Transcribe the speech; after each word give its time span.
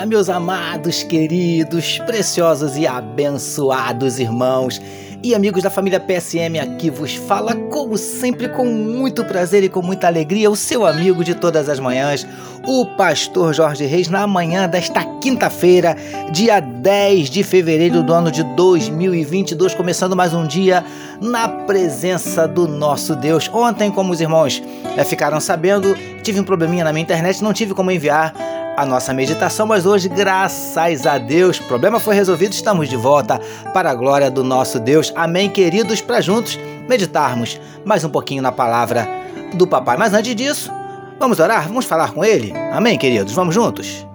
dia, 0.00 0.06
meus 0.06 0.30
amados, 0.30 1.02
queridos, 1.02 1.98
preciosos 1.98 2.76
e 2.76 2.86
abençoados 2.86 4.18
irmãos 4.18 4.80
e 5.22 5.34
amigos 5.34 5.62
da 5.62 5.68
família 5.68 6.00
PSM 6.00 6.58
aqui 6.58 6.88
vos 6.88 7.14
fala, 7.14 7.54
como 7.54 7.98
sempre, 7.98 8.48
com 8.48 8.64
muito 8.64 9.22
prazer 9.24 9.62
e 9.62 9.68
com 9.68 9.82
muita 9.82 10.06
alegria, 10.06 10.50
o 10.50 10.56
seu 10.56 10.86
amigo 10.86 11.22
de 11.22 11.34
todas 11.34 11.68
as 11.68 11.78
manhãs, 11.78 12.26
o 12.66 12.86
pastor 12.86 13.52
Jorge 13.52 13.84
Reis, 13.84 14.08
na 14.08 14.26
manhã 14.26 14.66
desta 14.66 15.04
quinta-feira, 15.20 15.94
dia 16.32 16.60
10 16.60 17.28
de 17.28 17.42
fevereiro 17.42 18.02
do 18.02 18.14
ano 18.14 18.30
de 18.30 18.42
2022, 18.54 19.74
começando 19.74 20.16
mais 20.16 20.32
um 20.32 20.46
dia 20.46 20.82
na 21.20 21.46
presença 21.46 22.48
do 22.48 22.66
nosso 22.66 23.14
Deus. 23.14 23.50
Ontem, 23.52 23.90
como 23.90 24.12
os 24.12 24.20
irmãos 24.22 24.62
já 24.96 25.04
ficaram 25.04 25.38
sabendo, 25.40 25.94
tive 26.22 26.40
um 26.40 26.44
probleminha 26.44 26.84
na 26.84 26.92
minha 26.92 27.02
internet, 27.02 27.42
não 27.42 27.52
tive 27.52 27.74
como 27.74 27.90
enviar 27.90 28.32
a 28.80 28.86
nossa 28.86 29.12
meditação, 29.12 29.66
mas 29.66 29.84
hoje, 29.84 30.08
graças 30.08 31.06
a 31.06 31.18
Deus, 31.18 31.60
o 31.60 31.64
problema 31.64 32.00
foi 32.00 32.14
resolvido, 32.14 32.52
estamos 32.52 32.88
de 32.88 32.96
volta 32.96 33.38
para 33.74 33.90
a 33.90 33.94
glória 33.94 34.30
do 34.30 34.42
nosso 34.42 34.80
Deus. 34.80 35.12
Amém, 35.14 35.50
queridos, 35.50 36.00
para 36.00 36.20
juntos 36.22 36.58
meditarmos 36.88 37.60
mais 37.84 38.04
um 38.04 38.08
pouquinho 38.08 38.42
na 38.42 38.50
palavra 38.50 39.06
do 39.54 39.66
papai. 39.66 39.98
Mas 39.98 40.14
antes 40.14 40.34
disso, 40.34 40.72
vamos 41.18 41.38
orar, 41.38 41.68
vamos 41.68 41.84
falar 41.84 42.12
com 42.12 42.24
ele. 42.24 42.54
Amém, 42.72 42.96
queridos, 42.96 43.34
vamos 43.34 43.54
juntos. 43.54 44.09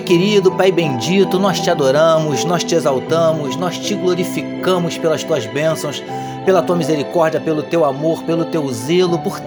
Pai 0.00 0.06
querido, 0.06 0.50
Pai 0.52 0.72
bendito, 0.72 1.38
nós 1.38 1.60
te 1.60 1.68
adoramos, 1.68 2.42
nós 2.46 2.64
te 2.64 2.74
exaltamos, 2.74 3.54
nós 3.56 3.78
te 3.78 3.94
glorificamos 3.94 4.96
pelas 4.96 5.22
tuas 5.22 5.44
bênçãos, 5.44 6.02
pela 6.46 6.62
tua 6.62 6.74
misericórdia, 6.74 7.38
pelo 7.38 7.62
teu 7.62 7.84
amor, 7.84 8.22
pelo 8.22 8.46
teu 8.46 8.66
zelo, 8.72 9.18
por 9.18 9.38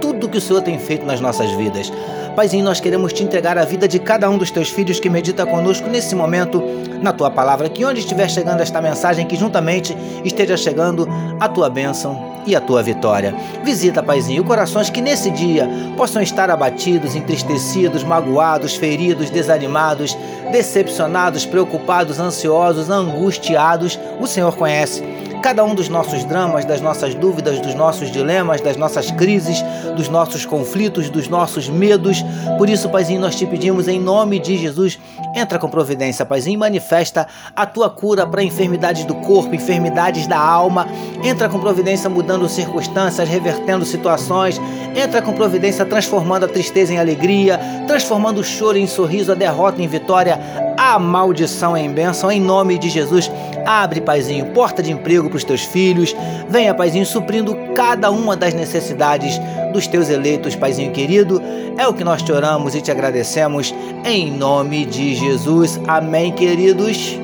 tudo 0.00 0.26
que 0.26 0.38
o 0.38 0.40
Senhor 0.40 0.62
tem 0.62 0.78
feito 0.78 1.04
nas 1.04 1.20
nossas 1.20 1.50
vidas. 1.50 1.92
Paizinho, 2.34 2.64
nós 2.64 2.80
queremos 2.80 3.12
te 3.12 3.22
entregar 3.22 3.58
a 3.58 3.64
vida 3.66 3.86
de 3.86 3.98
cada 3.98 4.30
um 4.30 4.38
dos 4.38 4.50
teus 4.50 4.70
filhos 4.70 4.98
que 4.98 5.10
medita 5.10 5.44
conosco 5.44 5.86
nesse 5.86 6.14
momento 6.14 6.62
na 7.02 7.12
tua 7.12 7.30
palavra. 7.30 7.68
Que 7.68 7.84
onde 7.84 8.00
estiver 8.00 8.30
chegando 8.30 8.62
esta 8.62 8.80
mensagem, 8.80 9.26
que 9.26 9.36
juntamente 9.36 9.94
esteja 10.24 10.56
chegando 10.56 11.06
a 11.38 11.46
tua 11.46 11.68
bênção 11.68 12.39
e 12.46 12.54
a 12.56 12.60
tua 12.60 12.82
vitória. 12.82 13.34
Visita, 13.64 14.02
Paizinho, 14.02 14.44
corações 14.44 14.90
que 14.90 15.00
nesse 15.00 15.30
dia 15.30 15.68
possam 15.96 16.22
estar 16.22 16.50
abatidos, 16.50 17.14
entristecidos, 17.14 18.02
magoados, 18.02 18.74
feridos, 18.74 19.30
desanimados, 19.30 20.16
decepcionados, 20.50 21.46
preocupados, 21.46 22.18
ansiosos, 22.18 22.90
angustiados. 22.90 23.98
O 24.20 24.26
Senhor 24.26 24.54
conhece 24.56 25.02
cada 25.40 25.64
um 25.64 25.74
dos 25.74 25.88
nossos 25.88 26.24
dramas, 26.24 26.64
das 26.64 26.80
nossas 26.80 27.14
dúvidas, 27.14 27.58
dos 27.60 27.74
nossos 27.74 28.10
dilemas, 28.10 28.60
das 28.60 28.76
nossas 28.76 29.10
crises, 29.10 29.62
dos 29.96 30.08
nossos 30.08 30.44
conflitos, 30.44 31.08
dos 31.08 31.28
nossos 31.28 31.68
medos. 31.68 32.22
Por 32.58 32.68
isso, 32.68 32.88
Paizinho, 32.88 33.20
nós 33.20 33.34
te 33.34 33.46
pedimos 33.46 33.88
em 33.88 33.98
nome 33.98 34.38
de 34.38 34.58
Jesus, 34.58 34.98
entra 35.34 35.58
com 35.58 35.68
providência, 35.68 36.26
Paizinho, 36.26 36.58
manifesta 36.58 37.26
a 37.56 37.64
tua 37.64 37.88
cura 37.88 38.26
para 38.26 38.42
enfermidades 38.42 39.04
do 39.04 39.14
corpo, 39.14 39.54
enfermidades 39.54 40.26
da 40.26 40.38
alma. 40.38 40.86
Entra 41.24 41.48
com 41.48 41.58
providência 41.58 42.10
mudando 42.30 42.48
circunstâncias, 42.48 43.28
revertendo 43.28 43.84
situações. 43.84 44.60
Entra 44.94 45.20
com 45.20 45.32
providência 45.32 45.84
transformando 45.84 46.44
a 46.44 46.48
tristeza 46.48 46.92
em 46.92 46.98
alegria, 46.98 47.58
transformando 47.88 48.40
o 48.40 48.44
choro 48.44 48.78
em 48.78 48.86
sorriso, 48.86 49.32
a 49.32 49.34
derrota 49.34 49.82
em 49.82 49.88
vitória, 49.88 50.38
a 50.76 50.96
maldição 50.96 51.76
em 51.76 51.90
bênção. 51.90 52.30
Em 52.30 52.40
nome 52.40 52.78
de 52.78 52.88
Jesus, 52.88 53.28
abre, 53.66 54.00
Paizinho, 54.00 54.46
porta 54.46 54.80
de 54.80 54.92
emprego 54.92 55.28
para 55.28 55.38
os 55.38 55.44
teus 55.44 55.62
filhos. 55.62 56.14
Venha, 56.48 56.72
Paizinho, 56.72 57.04
suprindo 57.04 57.56
cada 57.74 58.12
uma 58.12 58.36
das 58.36 58.54
necessidades 58.54 59.40
dos 59.72 59.88
teus 59.88 60.08
eleitos, 60.08 60.54
Paizinho 60.54 60.92
querido. 60.92 61.42
É 61.76 61.88
o 61.88 61.94
que 61.94 62.04
nós 62.04 62.22
te 62.22 62.30
oramos 62.30 62.76
e 62.76 62.80
te 62.80 62.92
agradecemos 62.92 63.74
em 64.04 64.30
nome 64.30 64.86
de 64.86 65.16
Jesus. 65.16 65.80
Amém, 65.88 66.30
queridos. 66.30 67.18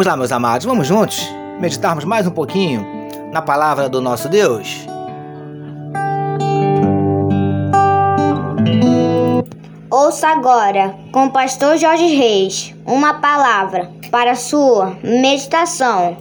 Vamos 0.00 0.08
lá, 0.10 0.16
meus 0.16 0.32
amados, 0.32 0.64
vamos 0.64 0.86
juntos 0.86 1.28
meditarmos 1.60 2.06
mais 2.06 2.26
um 2.26 2.30
pouquinho 2.30 2.86
na 3.30 3.42
palavra 3.42 3.86
do 3.86 4.00
nosso 4.00 4.30
Deus. 4.30 4.86
Ouça 9.90 10.28
agora, 10.28 10.94
com 11.12 11.26
o 11.26 11.30
pastor 11.30 11.76
Jorge 11.76 12.06
Reis, 12.14 12.74
uma 12.86 13.20
palavra 13.20 13.90
para 14.10 14.34
sua 14.34 14.96
meditação. 15.04 16.16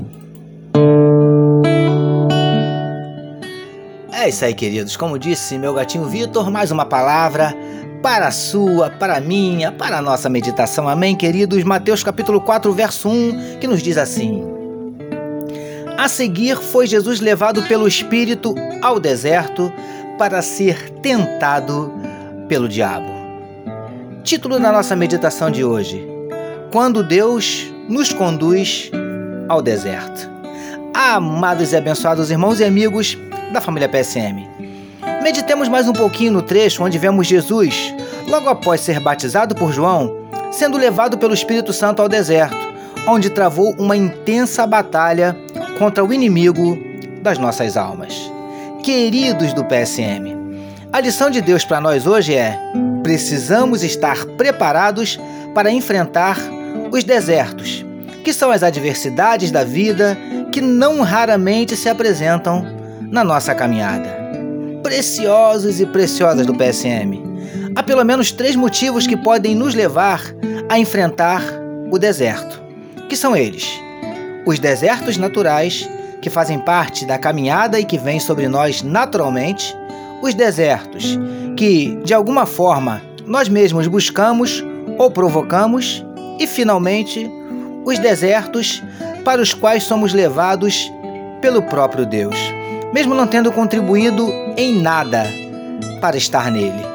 É 4.12 4.28
isso 4.28 4.44
aí, 4.44 4.54
queridos. 4.54 4.98
Como 4.98 5.18
disse 5.18 5.58
meu 5.58 5.74
gatinho 5.74 6.04
Vitor, 6.04 6.52
mais 6.52 6.70
uma 6.70 6.84
palavra 6.84 7.56
para 8.02 8.28
a 8.28 8.32
sua, 8.32 8.90
para 8.90 9.18
a 9.18 9.20
minha, 9.20 9.72
para 9.72 9.98
a 9.98 10.02
nossa 10.02 10.30
meditação. 10.30 10.88
Amém, 10.88 11.16
queridos? 11.16 11.64
Mateus 11.64 12.04
capítulo 12.04 12.40
4, 12.42 12.72
verso 12.74 13.10
1, 13.10 13.60
que 13.60 13.68
nos 13.68 13.82
diz 13.82 13.98
assim: 13.98 14.44
A 15.98 16.08
seguir 16.08 16.58
foi 16.58 16.88
Jesus 16.88 17.20
levado 17.20 17.62
pelo 17.64 17.88
Espírito 17.88 18.56
ao 18.82 19.00
deserto 19.00 19.72
para 20.18 20.42
ser 20.42 20.90
tentado 21.02 21.94
pelo 22.48 22.68
diabo. 22.68 23.12
Título 24.24 24.60
da 24.60 24.72
nossa 24.72 24.96
meditação 24.96 25.52
de 25.52 25.64
hoje: 25.64 26.06
Quando 26.72 27.04
Deus 27.04 27.68
nos 27.88 28.14
conduz 28.14 28.92
ao 29.50 29.62
deserto. 29.62 30.30
Amados 30.94 31.74
e 31.74 31.78
abençoados 31.78 32.30
irmãos 32.30 32.60
e 32.60 32.66
amigos 32.66 33.18
da 33.52 33.60
família 33.60 33.90
PSM, 33.90 34.48
meditemos 35.22 35.68
mais 35.68 35.88
um 35.88 35.94
pouquinho 35.94 36.32
no 36.32 36.42
trecho 36.42 36.84
onde 36.84 36.98
vemos 36.98 37.28
Jesus, 37.28 37.94
logo 38.28 38.50
após 38.50 38.82
ser 38.82 39.00
batizado 39.00 39.56
por 39.56 39.72
João, 39.72 40.16
sendo 40.52 40.78
levado 40.78 41.18
pelo 41.18 41.34
Espírito 41.34 41.74
Santo 41.74 42.02
ao 42.02 42.10
deserto, 42.10 42.58
onde 43.08 43.30
travou 43.30 43.74
uma 43.78 43.96
intensa 43.96 44.66
batalha 44.66 45.36
contra 45.78 46.04
o 46.04 46.14
inimigo 46.14 46.78
das 47.22 47.38
nossas 47.38 47.78
almas. 47.78 48.32
Queridos 48.84 49.54
do 49.54 49.64
PSM, 49.64 50.36
a 50.92 51.00
lição 51.00 51.30
de 51.30 51.42
Deus 51.42 51.64
para 51.64 51.80
nós 51.80 52.08
hoje 52.08 52.34
é: 52.34 52.58
precisamos 53.04 53.84
estar 53.84 54.26
preparados 54.38 55.20
para 55.54 55.72
enfrentar 55.72 56.38
os 56.92 57.04
desertos, 57.04 57.86
que 58.24 58.34
são 58.34 58.52
as 58.52 58.64
adversidades 58.64 59.52
da 59.52 59.64
vida 59.64 60.18
que 60.52 60.62
não 60.62 61.02
raramente 61.02 61.76
se 61.76 61.88
apresentam 61.88 62.66
na 63.02 63.24
nossa 63.24 63.54
caminhada. 63.54 64.19
Preciosos 64.90 65.80
e 65.80 65.86
preciosas 65.86 66.48
do 66.48 66.56
PSM, 66.56 67.22
há 67.76 67.84
pelo 67.84 68.04
menos 68.04 68.32
três 68.32 68.56
motivos 68.56 69.06
que 69.06 69.16
podem 69.16 69.54
nos 69.54 69.76
levar 69.76 70.20
a 70.68 70.80
enfrentar 70.80 71.44
o 71.92 72.00
deserto, 72.00 72.60
que 73.08 73.16
são 73.16 73.36
eles: 73.36 73.70
os 74.48 74.58
desertos 74.58 75.16
naturais, 75.16 75.88
que 76.24 76.30
fazem 76.32 76.58
parte 76.58 77.06
da 77.06 77.20
caminhada 77.20 77.80
e 77.80 77.86
que 77.86 78.00
vêm 78.00 78.20
sobre 78.20 78.48
nós 78.48 78.82
naturalmente. 78.82 79.78
Os 80.24 80.34
desertos, 80.34 81.20
que 81.56 81.96
de 82.04 82.16
alguma 82.16 82.48
forma 82.48 83.00
nós 83.28 83.48
mesmos 83.48 83.86
buscamos 83.86 84.66
ou 84.98 85.12
provocamos, 85.12 86.04
e 86.40 86.48
finalmente 86.48 87.30
os 87.86 88.00
desertos 88.00 88.82
para 89.24 89.40
os 89.40 89.54
quais 89.54 89.84
somos 89.84 90.16
levados 90.16 90.92
pelo 91.42 91.62
próprio 91.62 92.08
Deus, 92.08 92.36
mesmo 92.94 93.14
não 93.14 93.28
tendo 93.28 93.52
contribuído 93.52 94.32
em 94.58 94.82
nada 94.82 95.26
para 96.02 96.18
estar 96.18 96.52
nele. 96.52 96.86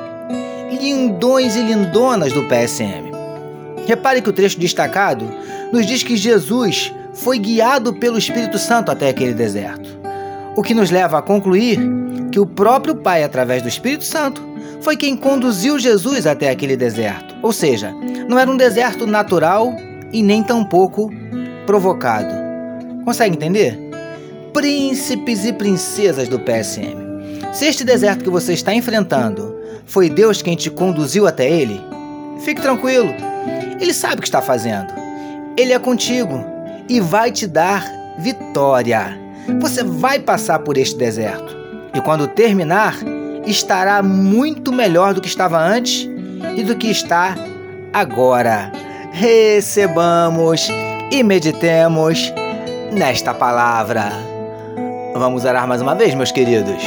Lindões 0.70 1.56
e 1.56 1.62
lindonas 1.62 2.32
do 2.32 2.44
PSM. 2.44 3.12
Repare 3.86 4.22
que 4.22 4.30
o 4.30 4.32
trecho 4.32 4.58
destacado 4.58 5.24
nos 5.72 5.86
diz 5.86 6.02
que 6.02 6.16
Jesus 6.16 6.92
foi 7.12 7.38
guiado 7.38 7.94
pelo 7.94 8.18
Espírito 8.18 8.58
Santo 8.58 8.90
até 8.90 9.08
aquele 9.08 9.34
deserto, 9.34 9.98
o 10.56 10.62
que 10.62 10.74
nos 10.74 10.90
leva 10.90 11.18
a 11.18 11.22
concluir 11.22 11.78
que 12.32 12.40
o 12.40 12.46
próprio 12.46 12.96
Pai, 12.96 13.22
através 13.22 13.62
do 13.62 13.68
Espírito 13.68 14.04
Santo, 14.04 14.42
foi 14.80 14.96
quem 14.96 15.16
conduziu 15.16 15.78
Jesus 15.78 16.26
até 16.26 16.50
aquele 16.50 16.76
deserto. 16.76 17.34
Ou 17.42 17.52
seja, 17.52 17.92
não 18.28 18.38
era 18.38 18.50
um 18.50 18.56
deserto 18.56 19.06
natural 19.06 19.72
e 20.12 20.22
nem 20.22 20.42
tampouco 20.42 21.10
provocado. 21.66 22.34
Consegue 23.04 23.36
entender? 23.36 23.83
Príncipes 24.54 25.44
e 25.44 25.52
princesas 25.52 26.28
do 26.28 26.40
PSM. 26.40 26.96
Se 27.52 27.66
este 27.66 27.84
deserto 27.84 28.24
que 28.24 28.30
você 28.30 28.54
está 28.54 28.72
enfrentando 28.72 29.54
foi 29.84 30.08
Deus 30.08 30.40
quem 30.40 30.56
te 30.56 30.70
conduziu 30.70 31.26
até 31.26 31.50
ele, 31.50 31.78
fique 32.42 32.62
tranquilo. 32.62 33.14
Ele 33.78 33.92
sabe 33.92 34.14
o 34.14 34.20
que 34.22 34.28
está 34.28 34.40
fazendo. 34.40 34.94
Ele 35.58 35.74
é 35.74 35.78
contigo 35.78 36.42
e 36.88 37.00
vai 37.00 37.30
te 37.30 37.46
dar 37.46 37.84
vitória. 38.18 39.18
Você 39.60 39.84
vai 39.84 40.18
passar 40.18 40.60
por 40.60 40.78
este 40.78 40.96
deserto. 40.96 41.54
E 41.92 42.00
quando 42.00 42.26
terminar, 42.26 42.96
estará 43.44 44.02
muito 44.02 44.72
melhor 44.72 45.12
do 45.12 45.20
que 45.20 45.28
estava 45.28 45.60
antes 45.60 46.08
e 46.56 46.62
do 46.62 46.74
que 46.76 46.88
está 46.88 47.36
agora 47.92 48.72
recebamos 49.14 50.68
e 51.12 51.22
meditemos 51.22 52.32
nesta 52.92 53.32
palavra. 53.32 54.33
Vamos 55.16 55.44
orar 55.44 55.68
mais 55.68 55.80
uma 55.80 55.94
vez, 55.94 56.12
meus 56.12 56.32
queridos. 56.32 56.82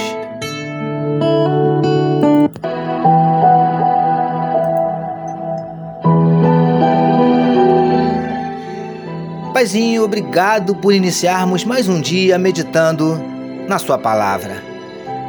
Paizinho, 9.53 10.03
obrigado 10.03 10.75
por 10.75 10.93
iniciarmos 10.93 11.63
mais 11.63 11.87
um 11.87 12.01
dia 12.01 12.37
meditando 12.37 13.17
na 13.65 13.79
Sua 13.79 13.97
palavra. 13.97 14.61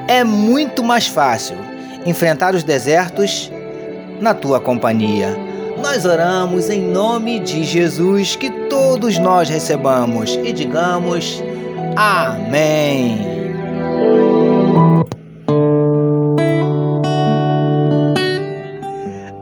É 0.09 0.25
muito 0.25 0.83
mais 0.83 1.07
fácil 1.07 1.57
enfrentar 2.05 2.53
os 2.53 2.65
desertos 2.65 3.51
na 4.21 4.35
Tua 4.35 4.59
companhia. 4.59 5.39
Nós 5.81 6.05
oramos 6.05 6.69
em 6.69 6.83
nome 6.83 7.39
de 7.39 7.63
Jesus 7.63 8.35
que 8.35 8.51
todos 8.69 9.19
nós 9.19 9.49
recebamos 9.49 10.35
e 10.43 10.53
digamos 10.53 11.41
Amém. 12.01 13.19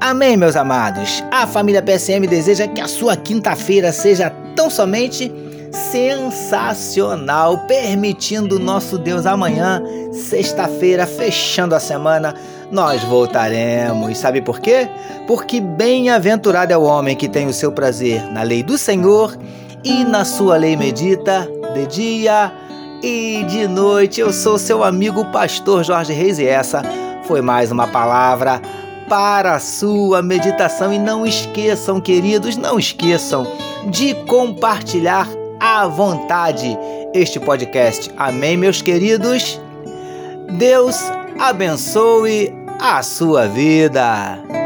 Amém, 0.00 0.38
meus 0.38 0.56
amados. 0.56 1.22
A 1.30 1.46
família 1.46 1.82
PSM 1.82 2.26
deseja 2.26 2.66
que 2.66 2.80
a 2.80 2.88
sua 2.88 3.14
quinta-feira 3.14 3.92
seja 3.92 4.30
tão 4.56 4.70
somente 4.70 5.30
sensacional, 5.70 7.58
permitindo 7.66 8.58
nosso 8.58 8.96
Deus 8.96 9.26
amanhã, 9.26 9.82
sexta-feira, 10.10 11.06
fechando 11.06 11.74
a 11.74 11.80
semana, 11.80 12.34
nós 12.72 13.04
voltaremos. 13.04 14.16
Sabe 14.16 14.40
por 14.40 14.60
quê? 14.60 14.88
Porque 15.26 15.60
bem-aventurado 15.60 16.72
é 16.72 16.76
o 16.78 16.84
homem 16.84 17.14
que 17.14 17.28
tem 17.28 17.46
o 17.48 17.52
seu 17.52 17.70
prazer 17.70 18.22
na 18.32 18.40
lei 18.40 18.62
do 18.62 18.78
Senhor 18.78 19.36
e 19.86 20.04
na 20.04 20.24
sua 20.24 20.56
lei 20.56 20.76
medita 20.76 21.48
de 21.72 21.86
dia 21.86 22.52
e 23.00 23.44
de 23.44 23.68
noite. 23.68 24.20
Eu 24.20 24.32
sou 24.32 24.58
seu 24.58 24.82
amigo 24.82 25.24
pastor 25.26 25.84
Jorge 25.84 26.12
Reis 26.12 26.40
e 26.40 26.44
essa 26.44 26.82
foi 27.22 27.40
mais 27.40 27.70
uma 27.70 27.86
palavra 27.86 28.60
para 29.08 29.54
a 29.54 29.60
sua 29.60 30.20
meditação. 30.22 30.92
E 30.92 30.98
não 30.98 31.24
esqueçam, 31.24 32.00
queridos, 32.00 32.56
não 32.56 32.80
esqueçam 32.80 33.46
de 33.88 34.12
compartilhar 34.24 35.28
à 35.60 35.86
vontade 35.86 36.76
este 37.14 37.38
podcast. 37.38 38.10
Amém, 38.16 38.56
meus 38.56 38.82
queridos? 38.82 39.60
Deus 40.58 41.00
abençoe 41.38 42.52
a 42.80 43.04
sua 43.04 43.46
vida. 43.46 44.65